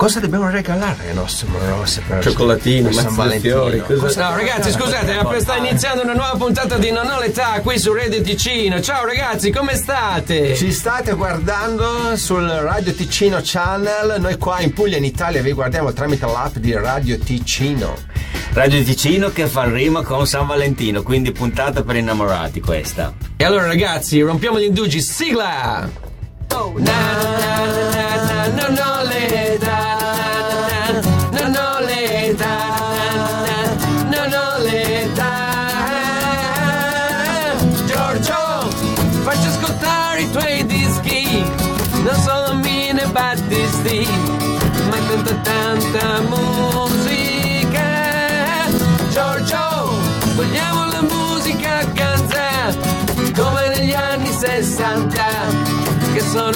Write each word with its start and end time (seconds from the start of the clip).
cosa 0.00 0.18
dobbiamo 0.18 0.48
regalare 0.48 1.08
ai 1.08 1.14
nostri 1.14 1.46
morosi 1.46 2.00
per 2.00 2.22
Cioccolatino, 2.22 2.88
per 2.88 2.94
San 2.94 3.14
Valentino? 3.14 3.84
cosa- 3.98 4.30
No, 4.30 4.34
ragazzi, 4.34 4.70
scusate, 4.70 5.40
sta 5.40 5.56
iniziando 5.56 6.02
una 6.04 6.14
nuova 6.14 6.38
puntata 6.38 6.78
di 6.78 6.90
Non 6.90 7.06
ho 7.10 7.20
l'età 7.20 7.60
qui 7.62 7.78
su 7.78 7.92
Radio 7.92 8.22
Ticino. 8.22 8.80
Ciao 8.80 9.04
ragazzi, 9.04 9.50
come 9.50 9.74
state? 9.76 10.56
Ci 10.56 10.72
state 10.72 11.12
guardando 11.12 12.16
sul 12.16 12.48
Radio 12.48 12.94
Ticino 12.94 13.40
Channel, 13.42 14.18
noi 14.20 14.38
qua 14.38 14.60
in 14.60 14.72
Puglia 14.72 14.96
in 14.96 15.04
Italia 15.04 15.42
vi 15.42 15.52
guardiamo 15.52 15.92
tramite 15.92 16.24
l'app 16.24 16.56
di 16.56 16.72
Radio 16.72 17.18
Ticino. 17.18 17.94
Radio 18.54 18.82
Ticino 18.82 19.30
che 19.30 19.48
fa 19.48 19.64
il 19.64 19.72
rima 19.72 20.02
con 20.02 20.26
San 20.26 20.46
Valentino, 20.46 21.02
quindi 21.02 21.30
puntata 21.30 21.82
per 21.82 21.96
innamorati 21.96 22.62
questa. 22.62 23.12
E 23.36 23.44
allora 23.44 23.66
ragazzi, 23.66 24.18
rompiamo 24.22 24.58
gli 24.58 24.64
indugi, 24.64 25.02
sigla! 25.02 26.08
Na, 26.50 26.58
na, 26.78 27.64
na, 27.68 28.46
na, 28.48 28.68
non 28.68 28.76
ho 28.78 28.89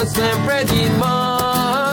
sempre 0.05 0.63
di 0.65 0.89
moda. 0.97 1.83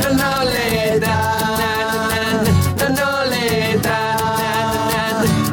Non 0.00 0.18
ho 0.18 0.42
l'età, 0.44 1.18
non 2.78 2.96
ho 2.98 3.24
l'età, 3.28 4.00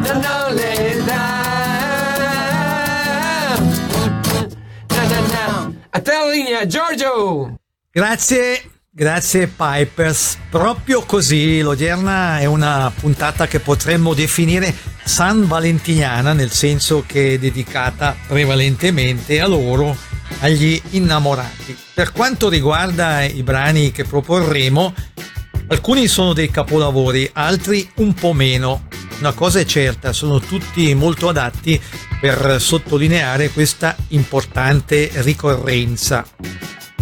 non 0.02 0.24
ho 0.26 0.50
l'età. 0.54 1.28
A 5.92 6.00
te 6.02 6.12
la 6.12 6.30
linea, 6.32 6.66
Giorgio! 6.66 7.58
Grazie, 7.92 8.62
grazie 9.00 9.48
Pipers. 9.48 10.40
Proprio 10.50 11.04
così, 11.04 11.62
l'odierna 11.62 12.40
è 12.40 12.44
una 12.44 12.92
puntata 12.94 13.48
che 13.48 13.62
potremmo 13.62 14.14
definire 14.14 14.76
san 15.06 15.48
valentiniana, 15.48 16.34
nel 16.34 16.52
senso 16.52 17.06
che 17.08 17.36
è 17.36 17.40
dedicata 17.40 18.14
prevalentemente 18.28 19.40
a 19.40 19.48
loro, 19.48 19.96
agli 20.42 20.82
innamorati. 20.90 21.78
Per 21.94 22.12
quanto 22.12 22.50
riguarda 22.50 23.24
i 23.24 23.42
brani 23.42 23.94
che 23.94 24.04
proporremo, 24.04 24.94
alcuni 25.68 26.08
sono 26.08 26.34
dei 26.34 26.52
capolavori, 26.52 27.30
altri 27.32 27.90
un 27.96 28.14
po' 28.14 28.34
meno. 28.34 28.88
Una 29.20 29.32
cosa 29.32 29.62
è 29.62 29.66
certa, 29.66 30.12
sono 30.12 30.42
tutti 30.42 30.94
molto 30.94 31.30
adatti 31.30 31.82
per 32.20 32.58
sottolineare 32.60 33.50
questa 33.52 33.96
importante 34.10 35.10
ricorrenza. 35.22 36.26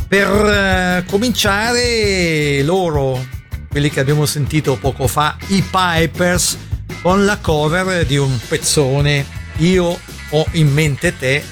Per 0.08 0.46
eh, 0.46 1.04
cominciare, 1.06 2.64
loro, 2.64 3.26
quelli 3.70 3.90
che 3.90 4.00
abbiamo 4.00 4.26
sentito 4.26 4.78
poco 4.78 5.08
fa, 5.08 5.36
i 5.48 5.62
Pipers, 5.62 6.58
con 7.02 7.26
la 7.26 7.38
cover 7.38 8.06
di 8.06 8.18
un 8.18 8.38
pezzone, 8.48 9.26
Io 9.58 10.00
ho 10.30 10.46
in 10.52 10.72
mente 10.72 11.18
te, 11.18 11.44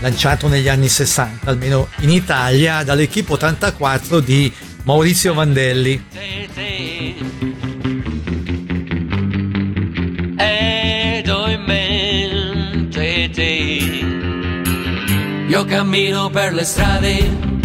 lanciato 0.00 0.48
negli 0.48 0.68
anni 0.68 0.88
60, 0.88 1.48
almeno 1.48 1.88
in 2.00 2.10
Italia, 2.10 2.82
dall'equipe 2.82 3.32
84 3.32 4.20
di 4.20 4.52
Maurizio 4.84 5.34
Vandelli. 5.34 6.06
ed 10.36 11.28
ho 11.28 11.48
in 11.48 11.62
mente 11.62 13.30
te. 13.32 13.78
Io 15.48 15.64
cammino 15.64 16.30
per 16.30 16.52
le 16.52 16.64
strade, 16.64 17.60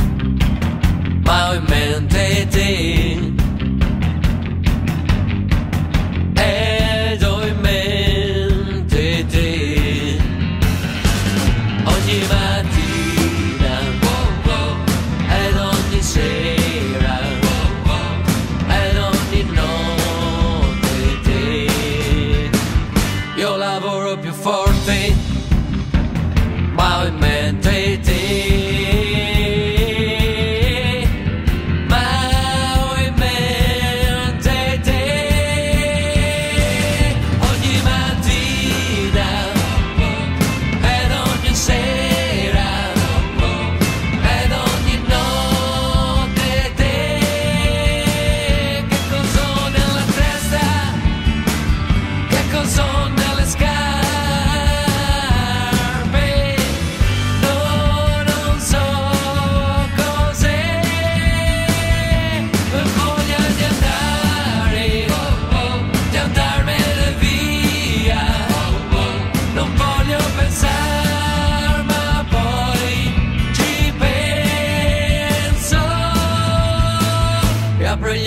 ma 1.27 1.37
ho 1.47 1.53
in 1.55 3.06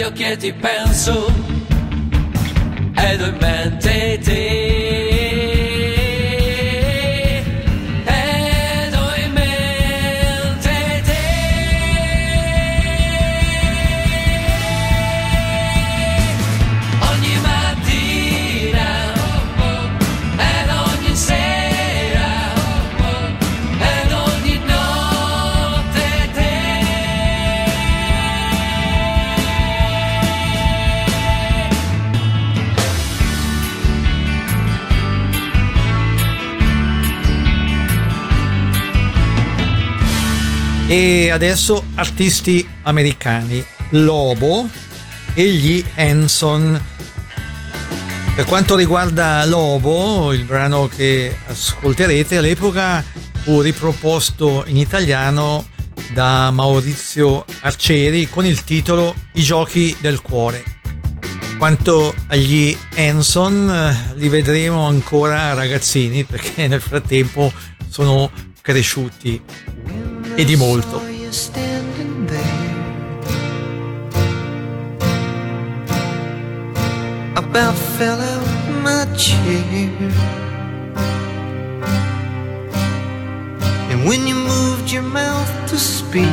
occhi 0.03 0.23
e 0.23 0.37
ti 0.37 0.53
penso 0.53 1.33
ed 2.95 3.21
ho 3.21 3.27
in 3.27 3.37
mente 3.41 4.19
te. 4.23 4.70
E 40.91 41.31
adesso 41.31 41.85
artisti 41.95 42.69
americani, 42.83 43.65
Lobo 43.91 44.69
e 45.35 45.49
gli 45.51 45.85
Hanson. 45.95 46.85
Per 48.35 48.45
quanto 48.45 48.75
riguarda 48.75 49.45
Lobo, 49.45 50.33
il 50.33 50.43
brano 50.43 50.89
che 50.89 51.33
ascolterete 51.47 52.39
all'epoca 52.39 53.05
fu 53.45 53.61
riproposto 53.61 54.65
in 54.67 54.79
italiano 54.79 55.65
da 56.13 56.51
Maurizio 56.51 57.45
Arcieri 57.61 58.29
con 58.29 58.45
il 58.45 58.65
titolo 58.65 59.15
I 59.35 59.43
giochi 59.43 59.97
del 60.01 60.21
cuore. 60.21 60.65
Quanto 61.57 62.13
agli 62.27 62.77
Hanson, 62.97 64.15
li 64.17 64.29
vedremo 64.29 64.89
ancora 64.89 65.55
ragazzini 65.55 66.25
perché 66.25 66.67
nel 66.67 66.81
frattempo 66.81 67.53
sono 67.89 68.29
cresciuti 68.61 69.41
e 70.41 70.45
di 70.45 70.57
molto. 70.57 71.03
About 77.35 77.77
fell 77.99 78.21
out 78.21 78.49
my 78.83 79.05
chair. 79.17 79.91
And 83.91 84.07
when 84.07 84.27
you 84.27 84.35
moved 84.35 84.91
your 84.91 85.03
mouth 85.03 85.53
to 85.69 85.77
speak, 85.77 86.25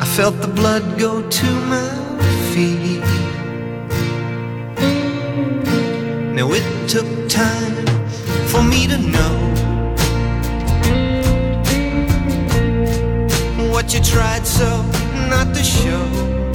I 0.00 0.06
felt 0.16 0.40
the 0.40 0.48
blood 0.48 0.96
go 0.96 1.22
to 1.28 1.46
my 1.66 1.90
feet. 2.52 3.02
Now 6.36 6.52
it 6.52 6.88
took 6.88 7.08
time 7.28 7.75
for 8.56 8.62
me 8.62 8.86
to 8.86 8.96
know 8.96 9.34
what 13.70 13.92
you 13.92 14.00
tried 14.00 14.46
so 14.46 14.82
not 15.28 15.54
to 15.54 15.62
show. 15.62 16.45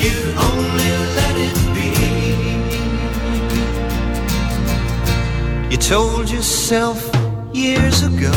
You 0.00 0.30
told 5.90 6.30
yourself 6.30 7.10
years 7.52 8.04
ago 8.04 8.30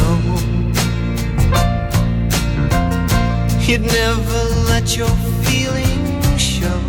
you'd 3.67 3.81
never 3.81 4.43
let 4.71 4.97
your 4.97 5.15
feelings 5.45 6.41
show. 6.41 6.81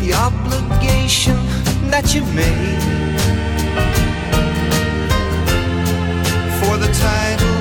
The 0.00 0.14
obligation 0.26 1.36
that 1.92 2.12
you 2.12 2.24
made 2.34 2.80
for 6.58 6.76
the 6.76 6.92
title 6.92 7.53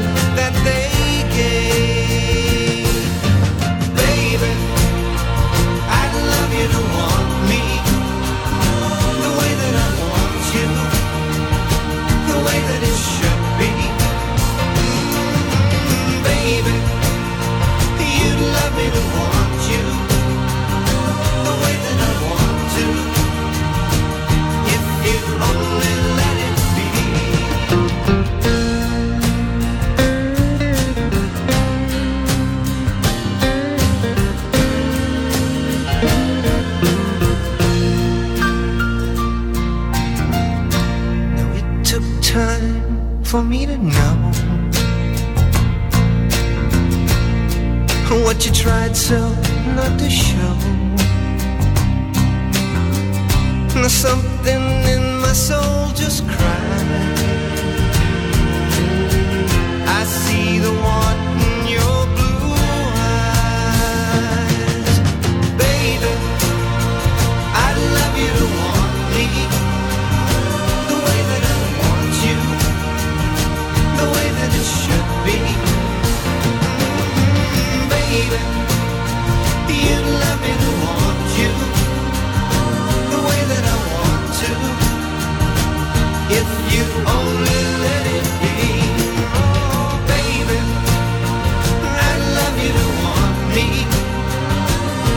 me 43.53 43.65
to 43.67 43.77
know 43.77 44.15
what 48.25 48.37
you 48.45 48.51
tried 48.51 48.95
so 48.95 49.19
not 49.77 49.99
to 49.99 50.09
show. 50.09 50.55
Now 53.79 53.91
something 54.07 54.63
in 54.95 55.03
my 55.25 55.33
soul 55.33 55.91
just 56.01 56.19
cried. 56.33 56.87
I 59.99 60.01
see 60.21 60.57
the 60.65 60.73
want 60.85 61.19
in 61.45 61.55
your 61.77 61.99
blue 62.17 62.53
eyes, 64.17 64.95
baby. 65.63 66.13
I'd 67.65 67.77
love 67.97 68.15
you 68.23 68.31
to 68.39 68.45
want 68.59 68.93
me 69.15 69.27
it 74.59 74.65
should 74.79 75.09
be. 75.25 75.37
Baby, 77.91 78.41
you'd 79.85 80.07
love 80.21 80.39
me 80.45 80.53
to 80.63 80.69
want 80.83 81.27
you 81.39 81.51
the 83.11 83.19
way 83.27 83.41
that 83.51 83.63
I 83.73 83.77
want 83.93 84.25
to. 84.41 84.51
If 86.39 86.49
you 86.73 86.85
only 87.17 87.61
let 87.85 88.05
it 88.17 88.27
be. 88.41 88.51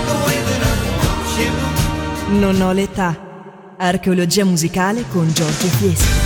Oh, 0.09 0.31
you 0.32 0.47
you. 1.39 2.39
Non 2.39 2.61
ho 2.61 2.73
l'età. 2.73 3.11
Archeologia 3.79 4.44
musicale 4.44 5.05
con 5.09 5.31
Giorgio 5.32 5.67
Fieschi. 5.67 6.25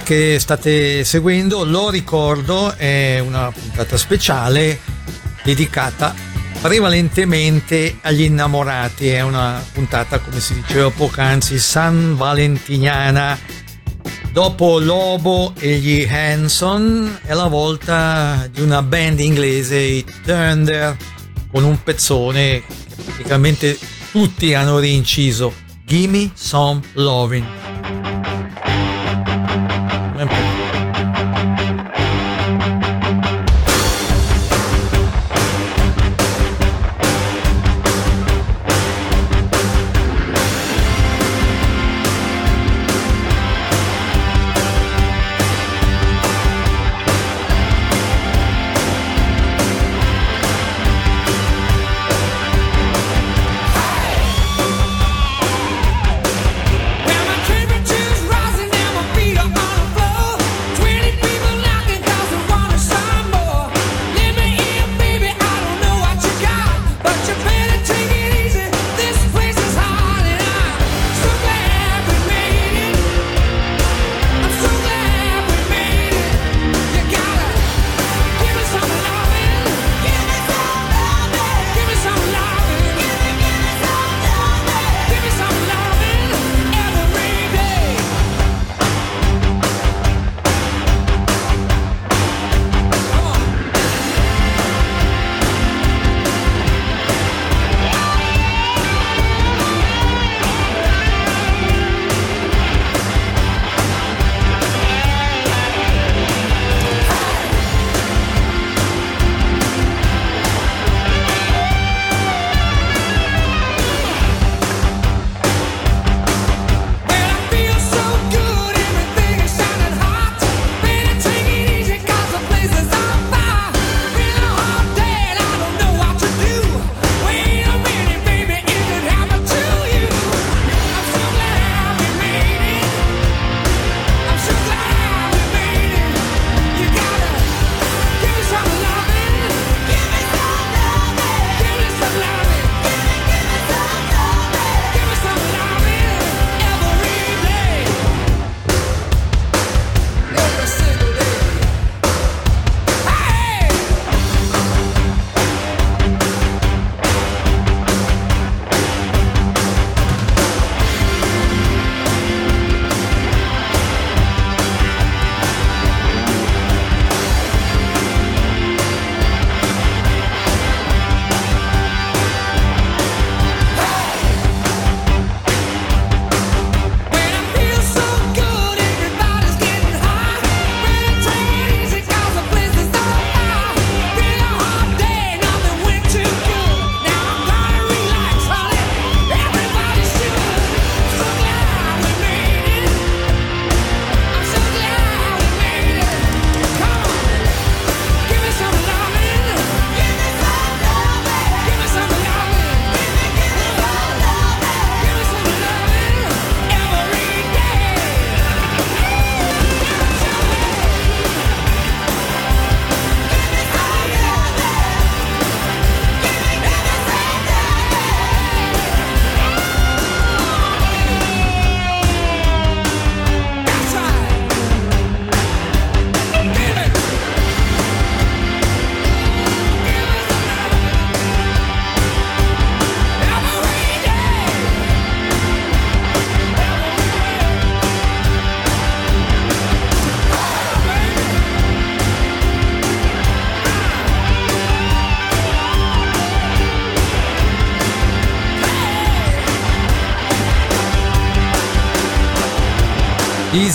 che 0.00 0.38
state 0.38 1.04
seguendo, 1.04 1.64
lo 1.64 1.90
ricordo, 1.90 2.74
è 2.76 3.18
una 3.18 3.50
puntata 3.50 3.96
speciale 3.96 4.78
dedicata 5.42 6.14
prevalentemente 6.60 7.98
agli 8.02 8.22
innamorati. 8.22 9.08
È 9.08 9.20
una 9.20 9.62
puntata, 9.72 10.18
come 10.18 10.40
si 10.40 10.54
diceva 10.54 10.90
poc'anzi, 10.90 11.58
San 11.58 12.16
Valentiniana. 12.16 13.38
Dopo 14.32 14.78
Lobo 14.78 15.54
e 15.58 15.76
gli 15.76 16.06
Hanson 16.10 17.20
è 17.24 17.32
la 17.32 17.46
volta 17.46 18.48
di 18.50 18.60
una 18.60 18.82
band 18.82 19.20
inglese, 19.20 19.78
i 19.78 20.04
Thunder, 20.24 20.96
con 21.50 21.64
un 21.64 21.82
pezzone 21.82 22.62
che 22.66 23.02
praticamente 23.02 23.78
tutti 24.10 24.52
hanno 24.52 24.78
rinciso. 24.78 25.54
Gimme 25.84 26.32
Some 26.34 26.80
Lovin'. 26.94 27.65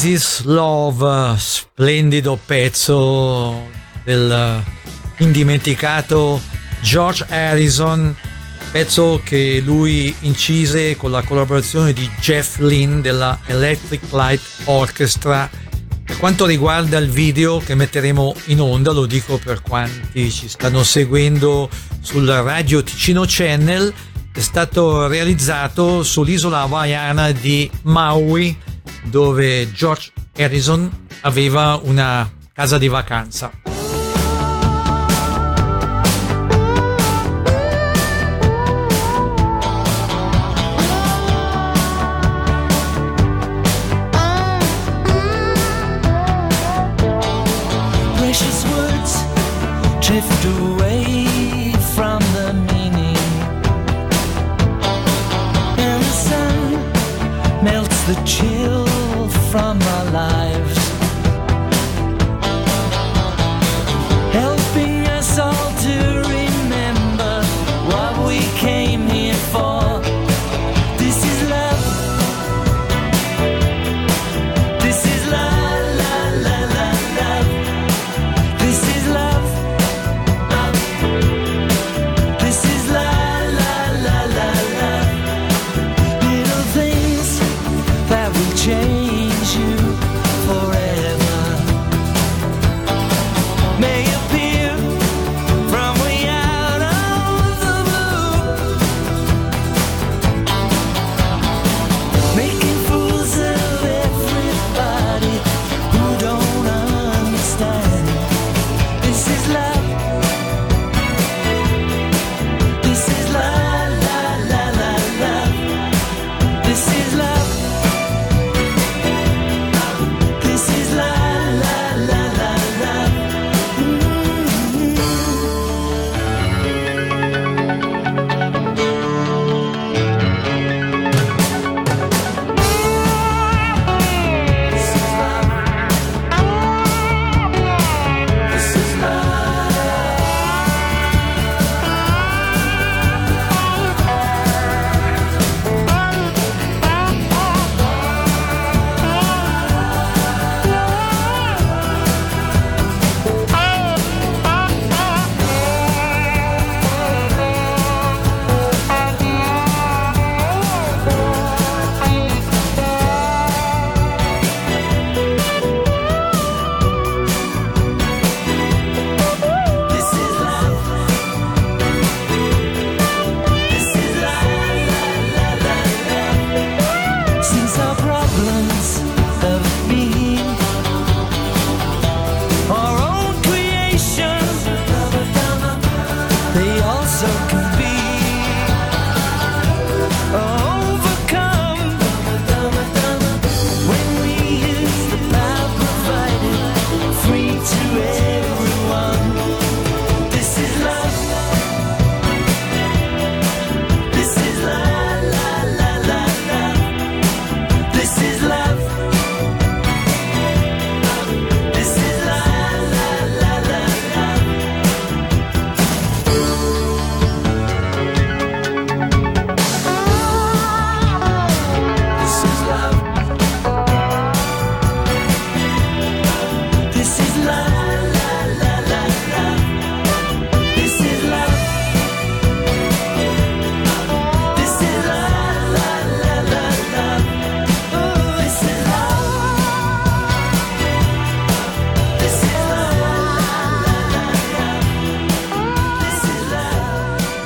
This 0.02 0.10
is 0.10 0.46
Love, 0.46 1.38
splendido 1.38 2.40
pezzo 2.44 3.70
del 4.04 4.64
indimenticato 5.18 6.42
George 6.82 7.24
Harrison, 7.30 8.16
pezzo 8.72 9.22
che 9.24 9.62
lui 9.64 10.12
incise 10.22 10.98
con 10.98 11.12
la 11.12 11.22
collaborazione 11.22 11.94
di 11.94 12.10
Jeff 12.20 12.58
Lynn 12.58 13.02
della 13.02 13.38
Electric 13.46 14.02
Light 14.12 14.42
Orchestra. 14.64 15.48
Per 16.04 16.18
quanto 16.18 16.48
riguarda 16.48 16.98
il 16.98 17.12
video 17.12 17.60
che 17.60 17.76
metteremo 17.76 18.34
in 18.46 18.60
onda, 18.60 18.92
lo 18.94 19.06
dico 19.06 19.38
per 19.38 19.62
quanti 19.62 20.32
ci 20.32 20.48
stanno 20.48 20.82
seguendo 20.82 21.70
sul 22.00 22.26
Radio 22.26 22.82
Ticino 22.82 23.24
Channel, 23.28 23.94
è 24.34 24.40
stato 24.40 25.06
realizzato 25.06 26.02
sull'isola 26.02 26.62
hawaiana 26.62 27.32
di 27.34 27.70
Maui 27.84 28.70
dove 29.04 29.72
George 29.72 30.12
Harrison 30.38 31.08
aveva 31.22 31.80
una 31.84 32.30
casa 32.54 32.78
di 32.78 32.88
vacanza. 32.88 33.52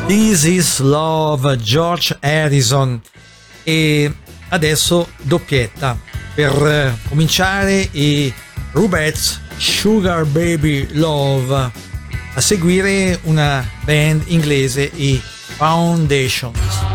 This 0.08 0.44
is 0.44 0.80
Love, 0.82 1.58
George 1.58 2.16
Harrison. 2.22 3.02
E 3.64 4.14
adesso 4.50 5.10
doppietta 5.24 5.98
per 6.36 6.52
eh, 6.52 6.96
cominciare 7.10 7.90
i 7.92 8.32
Rubets 8.74 9.42
Sugar 9.58 10.26
Baby 10.26 10.88
Love. 10.92 11.72
A 12.36 12.42
seguire 12.42 13.20
una 13.24 13.68
band 13.84 14.26
inglese 14.28 14.92
i 14.94 15.20
Foundations. 15.24 16.95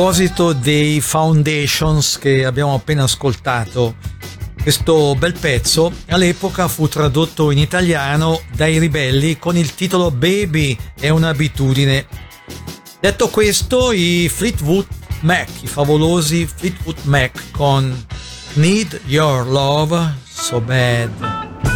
proposito 0.00 0.54
dei 0.54 0.98
Foundations 1.02 2.16
che 2.16 2.46
abbiamo 2.46 2.72
appena 2.72 3.02
ascoltato, 3.02 3.96
questo 4.62 5.14
bel 5.14 5.38
pezzo 5.38 5.92
all'epoca 6.08 6.68
fu 6.68 6.88
tradotto 6.88 7.50
in 7.50 7.58
italiano 7.58 8.40
dai 8.56 8.78
ribelli 8.78 9.38
con 9.38 9.58
il 9.58 9.74
titolo 9.74 10.10
Baby 10.10 10.74
è 10.98 11.10
un'abitudine. 11.10 12.06
Detto 12.98 13.28
questo, 13.28 13.92
i 13.92 14.30
Fleetwood 14.34 14.86
Mac, 15.20 15.50
i 15.60 15.66
favolosi 15.66 16.46
Fleetwood 16.46 17.00
Mac 17.02 17.50
con 17.50 17.94
Need 18.54 19.02
Your 19.04 19.46
Love 19.46 20.14
So 20.24 20.62
Bad. 20.62 21.69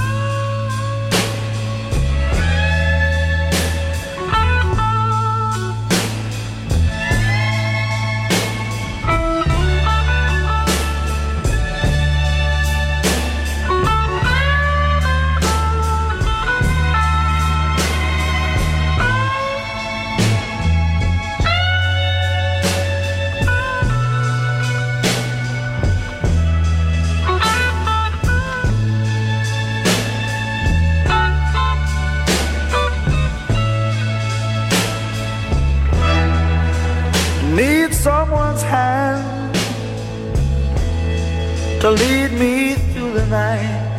night. 43.35 43.99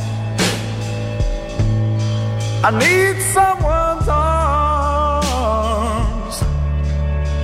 I 2.68 2.70
need 2.84 3.16
someone's 3.38 4.08
arms 4.08 5.36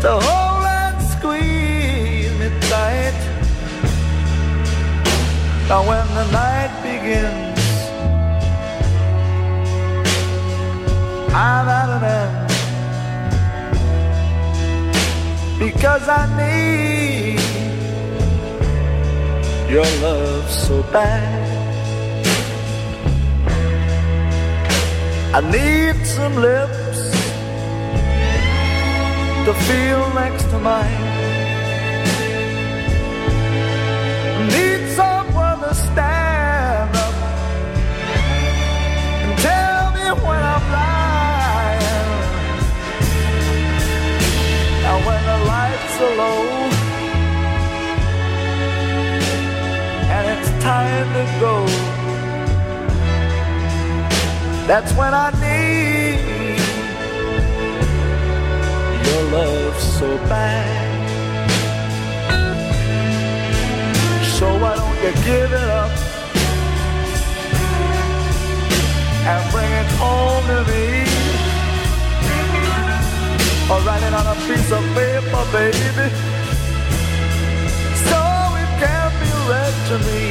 to 0.03 0.11
hold 0.25 0.65
and 0.83 0.97
squeeze 1.13 2.33
me 2.39 2.47
tight. 2.71 3.19
Now 5.69 5.81
when 5.89 6.07
the 6.19 6.25
night 6.41 6.71
begins, 6.87 7.65
I'm 11.43 11.67
at 11.79 11.89
an 11.97 12.03
end 12.21 12.51
because 15.63 16.05
I 16.21 16.23
need 16.41 17.41
your 19.73 19.89
love 20.05 20.45
so 20.49 20.75
bad. 20.95 21.40
I 25.33 25.39
need 25.39 26.05
some 26.05 26.35
lips 26.35 26.99
to 29.45 29.53
feel 29.53 30.13
next 30.13 30.43
to 30.49 30.59
mine. 30.59 31.07
Need 34.49 34.89
someone 34.89 35.59
to 35.61 35.73
stand 35.73 36.93
up 36.97 37.15
and 39.23 39.39
tell 39.39 39.91
me 39.93 40.05
when 40.21 40.41
I'm 40.53 40.65
lying. 40.79 42.11
And 44.89 45.05
when 45.05 45.21
the 45.31 45.37
lights 45.47 45.95
are 46.07 46.15
low 46.23 46.43
and 50.11 50.23
it's 50.33 50.49
time 50.61 51.07
to 51.13 51.23
go, 51.39 51.90
that's 54.71 54.93
when 54.93 55.13
I 55.13 55.31
need 55.43 56.57
your 59.05 59.23
love 59.35 59.77
so 59.77 60.07
bad. 60.31 60.99
So 64.37 64.45
why 64.61 64.73
don't 64.77 64.99
you 65.03 65.11
give 65.25 65.51
it 65.51 65.69
up 65.81 65.91
and 69.31 69.41
bring 69.51 69.71
it 69.81 69.89
home 69.99 70.45
to 70.53 70.59
me? 70.71 70.85
Or 73.71 73.79
write 73.85 74.03
it 74.07 74.13
on 74.13 74.25
a 74.35 74.37
piece 74.47 74.71
of 74.71 74.83
paper, 74.95 75.43
baby, 75.51 76.07
so 78.07 78.19
it 78.61 78.71
can 78.79 79.09
be 79.19 79.31
read 79.51 79.75
to 79.89 79.97
me. 80.07 80.30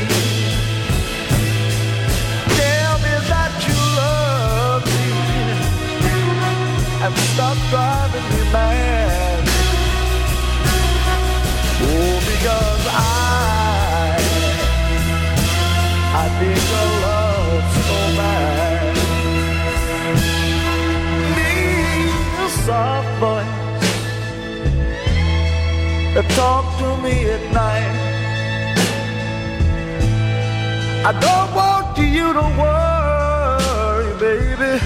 I 31.11 31.12
don't 31.18 31.51
want 31.57 31.99
you 31.99 32.33
to 32.38 32.44
worry, 32.62 34.12
baby. 34.20 34.79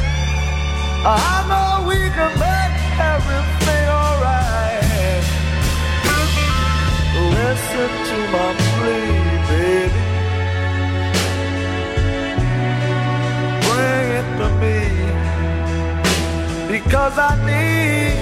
I 1.04 1.36
know 1.50 1.84
we 1.86 2.00
can 2.16 2.32
make 2.40 2.76
everything 3.12 3.86
alright. 4.00 5.24
Listen 7.36 7.90
to 8.08 8.18
my 8.32 8.48
plea, 8.72 9.12
baby. 9.52 10.02
Bring 13.68 14.06
it 14.20 14.28
to 14.40 14.48
me 14.62 14.80
because 16.72 17.14
I 17.18 17.32
need 17.44 18.16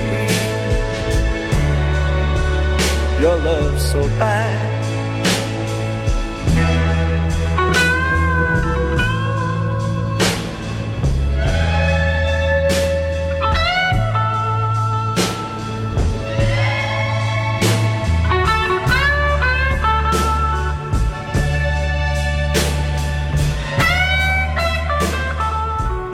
your 3.22 3.36
love 3.36 3.76
so 3.80 4.00
bad. 4.18 4.71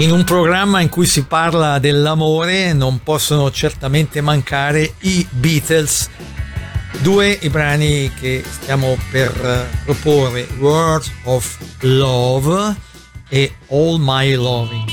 In 0.01 0.13
un 0.13 0.23
programma 0.23 0.81
in 0.81 0.89
cui 0.89 1.07
si 1.07 1.25
parla 1.25 1.81
dell'amore 1.81 2.73
non 2.73 3.03
possono 3.03 3.51
certamente 3.51 4.21
mancare 4.21 4.95
i 5.01 5.27
Beatles. 5.29 6.09
Due 7.01 7.37
i 7.41 7.49
brani 7.49 8.09
che 8.15 8.45
stiamo 8.49 8.97
per 9.11 9.33
eh, 9.45 9.77
proporre, 9.85 10.47
Words 10.61 11.11
of 11.25 11.59
Love 11.81 12.77
e 13.29 13.53
All 13.71 13.97
My 13.99 14.35
Loving. 14.35 14.88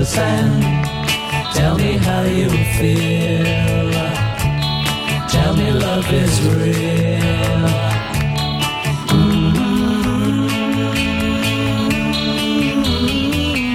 Me 0.00 0.06
close 0.06 0.18
and 0.18 0.62
tell 1.54 1.76
me 1.76 1.98
how 1.98 2.22
you 2.22 2.48
feel. 2.78 3.90
Tell 5.28 5.54
me 5.56 5.70
love 5.72 6.12
is 6.12 6.40
real. 6.42 7.68
Mm. 9.10 9.80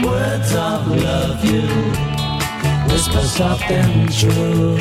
Words 0.06 0.56
of 0.56 0.88
love 0.88 1.46
you 1.46 1.68
whisper 2.90 3.28
soft 3.28 3.72
and 3.72 4.12
true. 4.12 4.78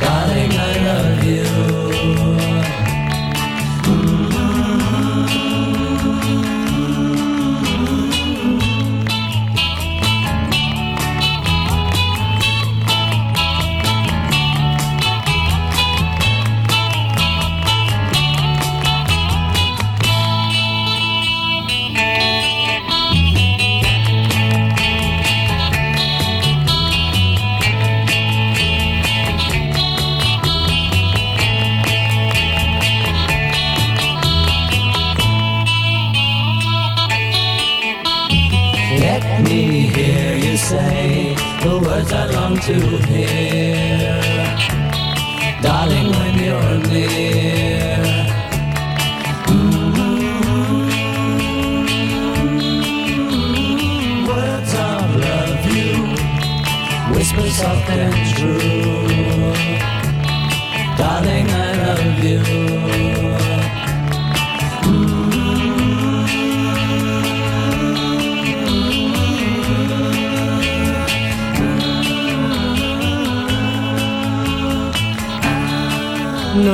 Darling, 0.00 0.52
I 0.52 0.74
love 0.86 1.24
you. 1.24 1.99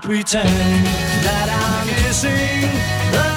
Pretend 0.00 0.48
that 1.24 1.48
I'm 1.50 1.88
kissing 2.04 3.27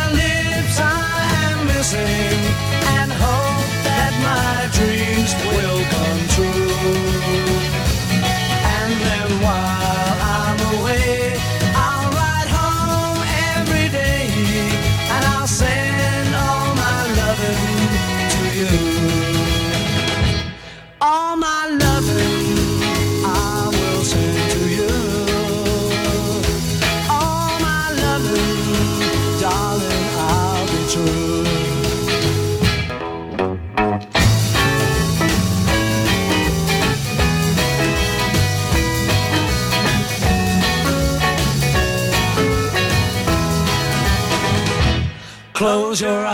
close 45.91 45.99
your 45.99 46.25
eyes. 46.25 46.30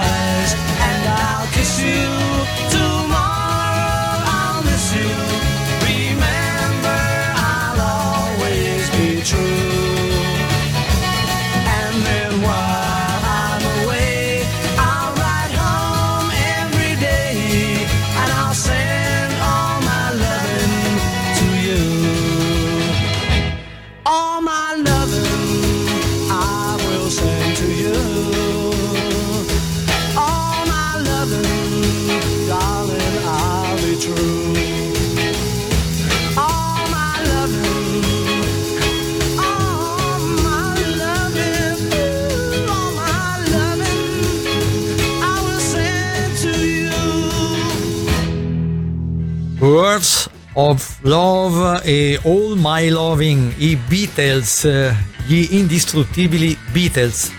Words 49.68 50.30
of 50.54 51.00
Love 51.02 51.82
e 51.84 52.18
All 52.24 52.56
My 52.56 52.88
Loving, 52.88 53.54
i 53.58 53.76
Beatles, 53.76 54.64
eh, 54.64 54.96
gli 55.26 55.48
indistruttibili 55.52 56.58
Beatles. 56.72 57.30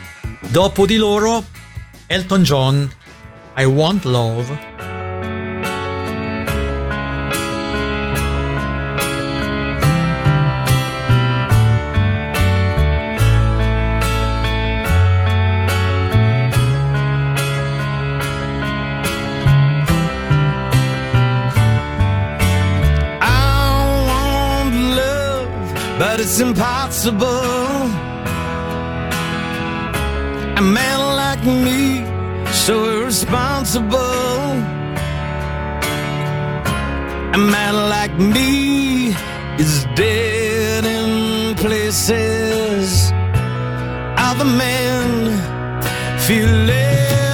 Dopo 0.50 0.84
di 0.84 0.96
loro, 0.96 1.42
Elton 2.06 2.42
John, 2.42 2.92
I 3.56 3.64
Want 3.64 4.04
Love. 4.04 4.67
it's 26.30 26.40
impossible. 26.40 27.86
A 30.58 30.64
man 30.78 31.00
like 31.22 31.42
me, 31.64 32.04
so 32.52 32.74
irresponsible. 32.84 33.96
A 37.38 37.40
man 37.54 37.74
like 37.94 38.14
me 38.18 39.14
is 39.58 39.86
dead 39.96 40.84
in 40.84 41.56
places. 41.56 43.10
Other 44.18 44.44
men 44.44 45.32
feel 46.26 46.50
less. 46.68 47.27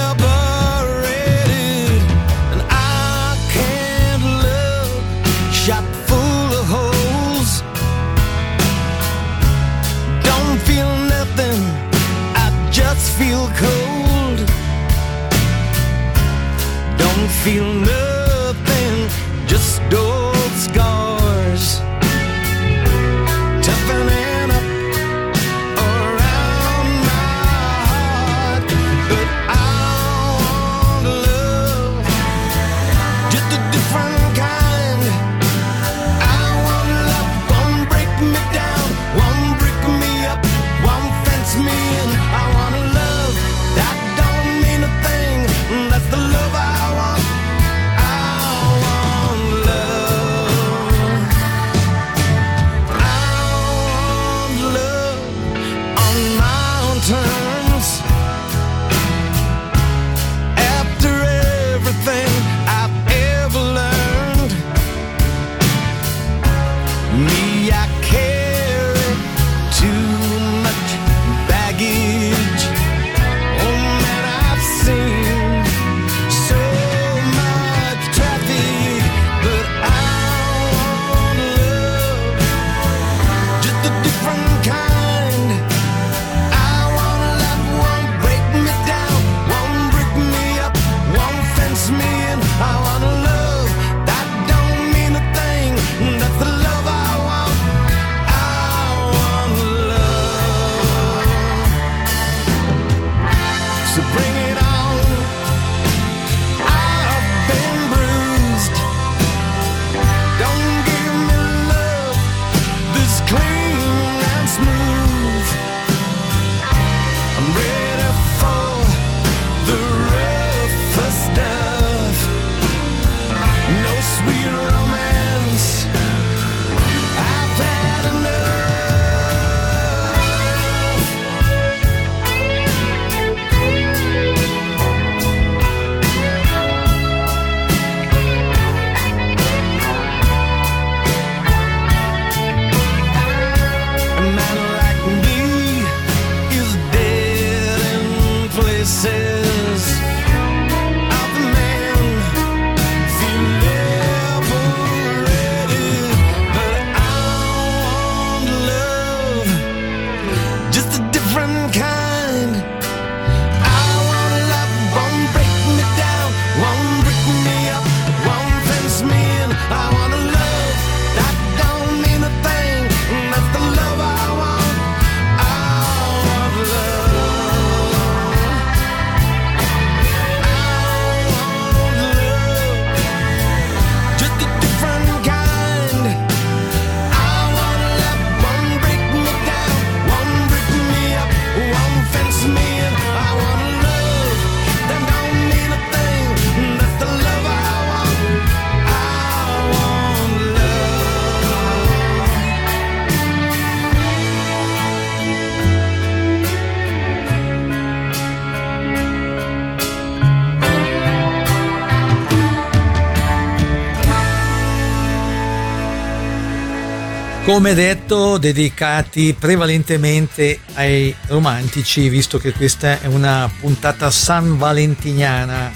come 217.45 217.75
detto 217.75 218.39
dedicati 218.39 219.35
prevalentemente 219.37 220.61
ai 220.73 221.15
romantici 221.27 222.09
visto 222.09 222.39
che 222.39 222.51
questa 222.51 222.99
è 222.99 223.05
una 223.05 223.47
puntata 223.59 224.09
san 224.09 224.57
valentiniana. 224.57 225.71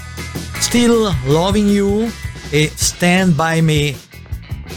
Still 0.58 1.14
Loving 1.26 1.70
You 1.70 2.10
e 2.50 2.72
Stand 2.74 3.34
By 3.34 3.60
Me 3.60 3.96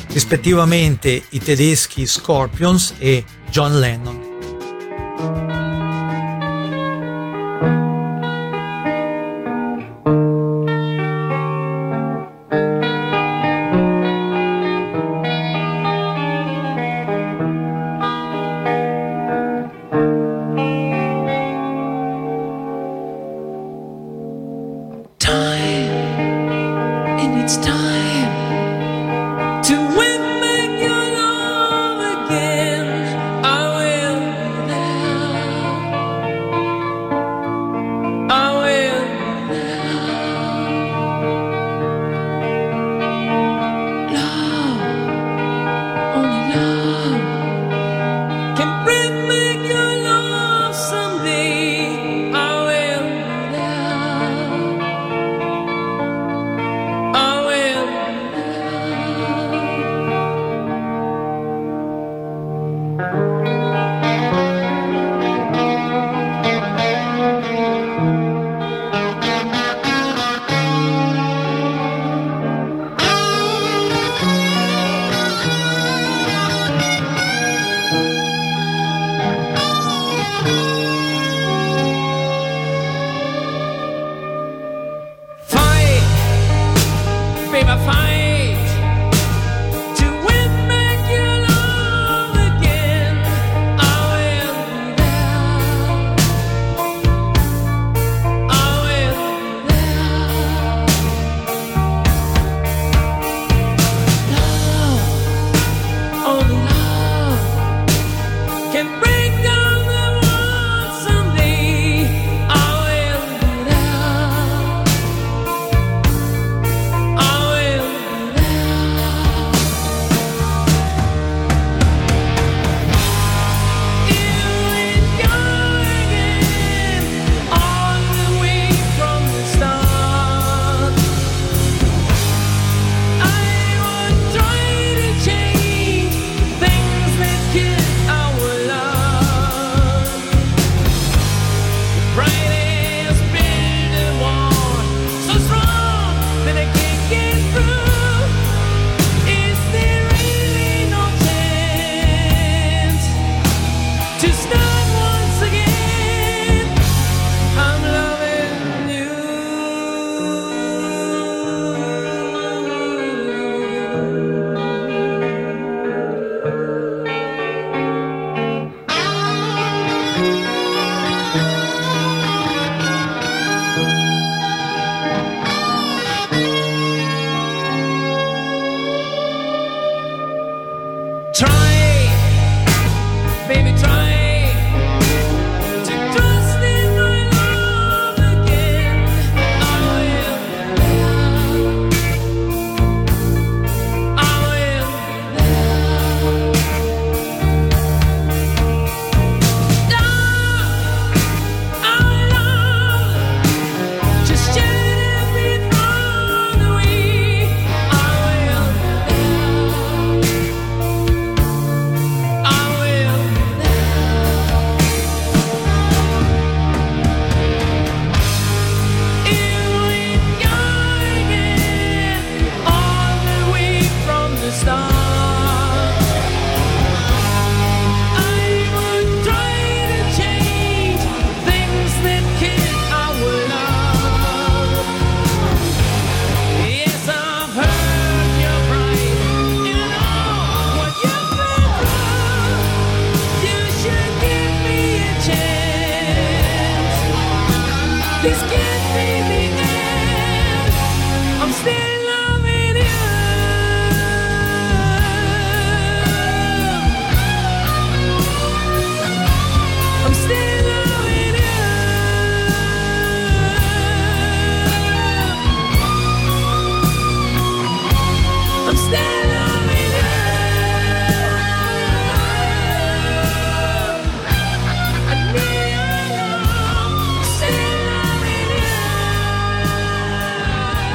rispettivamente 0.10 1.24
i 1.30 1.39
tedeschi 1.39 2.06
Scorpions 2.06 2.94
e 3.00 3.24
John 3.50 3.80
Lennon. 3.80 4.22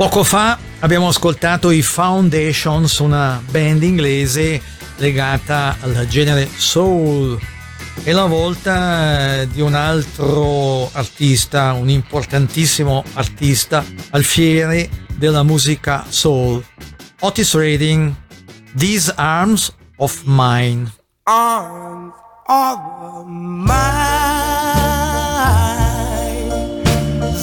Poco 0.00 0.24
fa 0.24 0.58
abbiamo 0.78 1.08
ascoltato 1.08 1.70
i 1.70 1.82
Foundations, 1.82 3.00
una 3.00 3.38
band 3.50 3.82
inglese 3.82 4.58
legata 4.96 5.76
al 5.78 6.06
genere 6.08 6.48
soul. 6.56 7.38
E 8.02 8.10
la 8.10 8.24
volta 8.24 9.42
eh, 9.42 9.48
di 9.48 9.60
un 9.60 9.74
altro 9.74 10.88
artista, 10.92 11.72
un 11.74 11.90
importantissimo 11.90 13.04
artista 13.12 13.84
alfiere 14.12 14.88
della 15.16 15.42
musica 15.42 16.06
soul, 16.08 16.64
Otis 17.18 17.54
Redding, 17.54 18.14
These 18.74 19.12
Arms 19.16 19.70
of 19.96 20.22
Mine. 20.24 20.90
Arms 21.24 22.14
of 22.46 23.26
mine. 23.26 23.74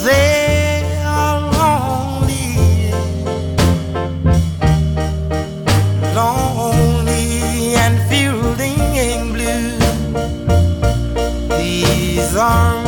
They 0.04 0.37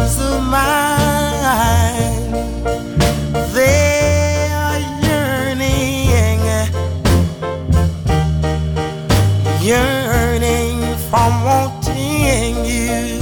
loves 0.09 0.21
of 0.21 0.41
mine. 0.43 2.31
They 3.53 4.49
are 4.53 4.79
yearning, 5.05 6.39
yearning 9.61 10.97
from 11.09 11.43
wanting 11.43 12.65
you. 12.65 13.18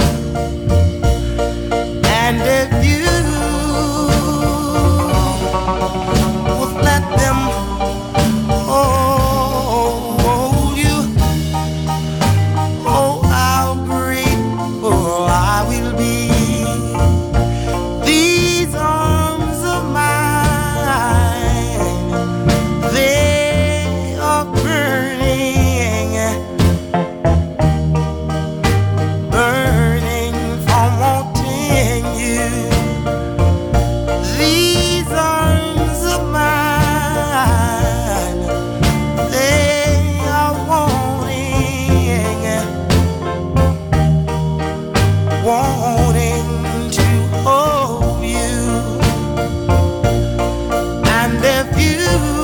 refuge. 51.48 52.37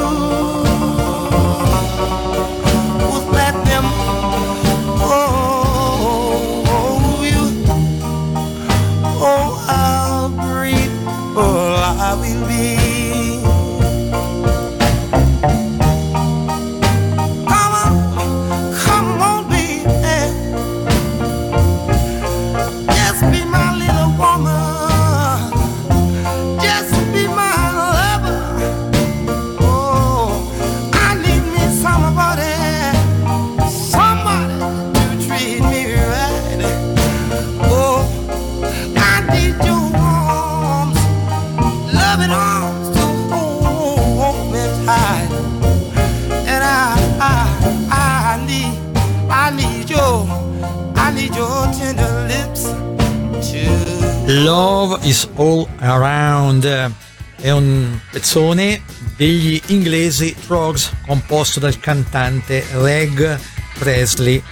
Pezzone 58.25 58.83
degli 59.17 59.61
inglesi 59.67 60.35
Trogs 60.47 60.91
composto 61.07 61.61
dal 61.61 61.79
cantante 61.79 62.65
Reg 62.73 63.39
Presley. 63.79 64.43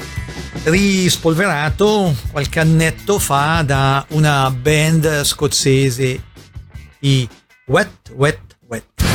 Rispolverato 0.65 2.15
qualche 2.31 2.61
annetto 2.61 3.19
fa 3.19 3.63
da 3.63 4.05
una 4.11 4.51
band 4.51 5.23
scozzese 5.23 6.23
i 7.01 7.27
Wet 7.65 8.11
Wet 8.15 8.41
Wet 8.67 9.12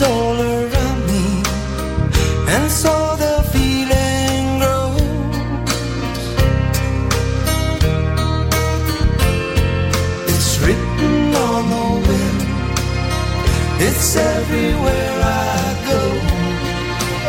Love 0.00 0.10
all 0.10 0.40
around 0.40 1.06
me, 1.06 1.42
and 2.48 2.70
so 2.70 3.14
the 3.16 3.42
feeling 3.52 4.58
grows. 4.58 5.00
It's 10.32 10.58
written 10.58 11.34
on 11.34 11.62
the 11.70 11.86
wind. 12.08 12.40
It's 13.86 14.16
everywhere 14.16 15.16
I 15.22 15.64
go. 15.88 16.00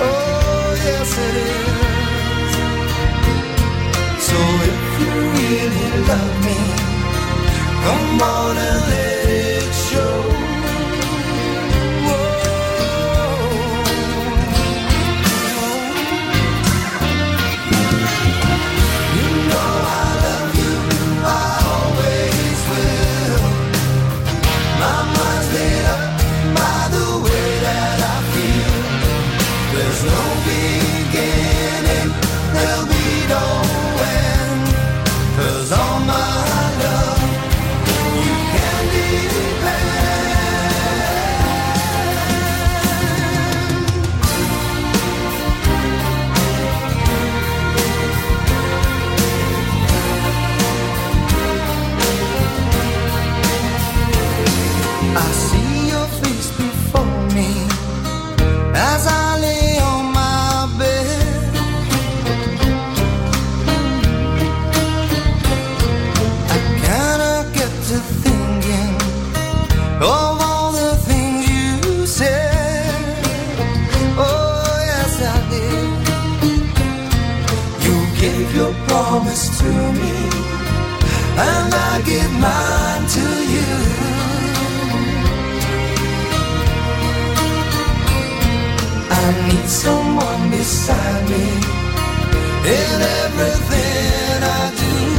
Oh, 0.08 0.76
yes, 0.86 1.18
it 1.28 1.36
is. 1.46 1.74
So 4.28 4.38
if 4.72 4.82
you 5.02 5.12
really 5.38 5.90
love 6.10 6.36
me, 6.48 6.60
come 7.86 8.22
on 8.22 8.58
and 8.58 8.82
let 8.90 9.30
it 9.30 9.74
show. 9.74 10.35
To 79.66 79.74
me, 80.00 80.16
and 81.48 81.70
I 81.90 81.94
give 82.10 82.34
mine 82.46 83.06
to 83.18 83.28
you. 83.54 83.72
I 89.22 89.26
need 89.48 89.68
someone 89.86 90.44
beside 90.52 91.24
me 91.32 91.48
in 92.78 92.98
everything 93.24 94.44
I 94.60 94.64
do. 94.82 95.15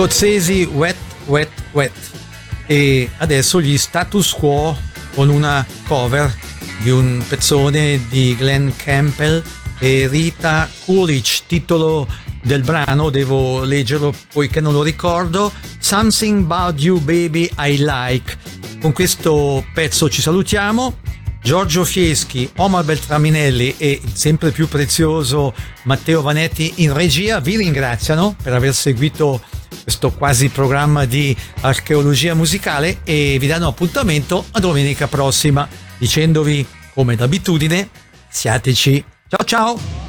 Scozzesi 0.00 0.64
Wet 0.72 0.96
Wet 1.26 1.50
Wet. 1.72 1.92
E 2.64 3.10
adesso 3.18 3.60
gli 3.60 3.76
status 3.76 4.32
quo 4.32 4.74
con 5.14 5.28
una 5.28 5.66
cover 5.86 6.34
di 6.78 6.88
un 6.88 7.22
pezzone 7.28 8.00
di 8.08 8.34
Glenn 8.34 8.70
Campbell 8.76 9.42
e 9.78 10.08
Rita 10.08 10.66
Coolidge 10.86 11.42
titolo 11.46 12.08
del 12.42 12.62
brano 12.62 13.10
devo 13.10 13.62
leggerlo 13.62 14.14
poiché 14.32 14.62
non 14.62 14.72
lo 14.72 14.82
ricordo 14.82 15.52
Something 15.78 16.44
About 16.44 16.80
You 16.80 16.98
Baby 16.98 17.50
I 17.58 17.76
Like. 17.80 18.38
Con 18.80 18.92
questo 18.92 19.62
pezzo 19.74 20.08
ci 20.08 20.22
salutiamo. 20.22 20.96
Giorgio 21.42 21.84
Fieschi, 21.84 22.50
Omar 22.56 22.84
Beltraminelli 22.84 23.74
e 23.76 24.00
il 24.02 24.14
sempre 24.14 24.50
più 24.50 24.66
prezioso 24.66 25.52
Matteo 25.82 26.22
Vanetti 26.22 26.72
in 26.76 26.94
regia 26.94 27.40
vi 27.40 27.56
ringraziano 27.56 28.34
per 28.42 28.54
aver 28.54 28.74
seguito 28.74 29.42
questo 29.90 30.12
quasi 30.12 30.50
programma 30.50 31.04
di 31.04 31.36
archeologia 31.62 32.34
musicale 32.34 32.98
e 33.02 33.38
vi 33.40 33.48
danno 33.48 33.66
appuntamento 33.66 34.44
a 34.52 34.60
domenica 34.60 35.08
prossima 35.08 35.68
dicendovi 35.98 36.64
come 36.94 37.16
d'abitudine 37.16 37.88
siateci. 38.28 39.04
Ciao 39.28 39.44
ciao 39.44 39.99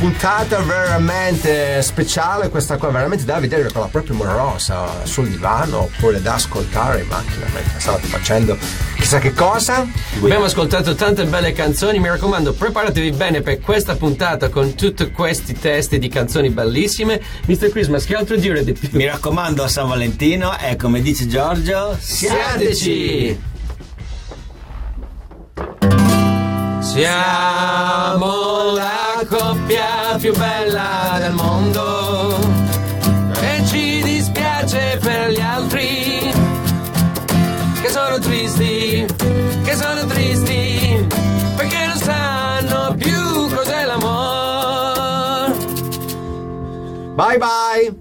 puntata 0.00 0.60
veramente 0.60 1.82
speciale, 1.82 2.48
questa 2.48 2.78
qua 2.78 2.88
veramente 2.88 3.26
da 3.26 3.38
vedere 3.38 3.70
con 3.70 3.82
la 3.82 3.88
propria 3.88 4.14
morosa 4.14 5.04
sul 5.04 5.28
divano 5.28 5.80
oppure 5.80 6.22
da 6.22 6.34
ascoltare 6.34 7.02
in 7.02 7.08
macchina 7.08 7.44
mentre 7.52 7.78
stavate 7.78 8.06
facendo 8.06 8.56
chissà 8.96 9.18
che 9.18 9.34
cosa. 9.34 9.86
Abbiamo 10.16 10.46
ascoltato 10.46 10.94
tante 10.94 11.26
belle 11.26 11.52
canzoni, 11.52 11.98
mi 11.98 12.08
raccomando 12.08 12.54
preparatevi 12.54 13.10
bene 13.10 13.42
per 13.42 13.60
questa 13.60 13.94
puntata 13.94 14.48
con 14.48 14.74
tutti 14.74 15.10
questi 15.10 15.52
testi 15.52 15.98
di 15.98 16.08
canzoni 16.08 16.48
bellissime. 16.48 17.20
Mr. 17.44 17.68
Christmas, 17.68 18.06
che 18.06 18.16
altro 18.16 18.36
dire 18.36 18.64
di 18.64 18.72
più? 18.72 18.88
Mi 18.92 19.04
raccomando 19.04 19.62
a 19.62 19.68
San 19.68 19.86
Valentino 19.86 20.58
e 20.58 20.76
come 20.76 21.02
dice 21.02 21.26
Giorgio, 21.26 21.94
Siateci! 22.00 23.48
Siamo 26.80 28.49
più 30.20 30.36
bella 30.36 31.16
del 31.18 31.32
mondo 31.32 32.38
e 33.40 33.64
ci 33.66 34.02
dispiace 34.02 34.98
per 35.00 35.30
gli 35.30 35.40
altri 35.40 36.30
che 37.80 37.88
sono 37.88 38.18
tristi, 38.18 39.06
che 39.64 39.74
sono 39.74 40.04
tristi 40.04 41.06
perché 41.56 41.86
non 41.86 41.96
sanno 41.96 42.94
più 42.98 43.48
cos'è 43.54 43.84
l'amore. 43.86 45.54
Bye 47.14 47.38
bye! 47.38 47.99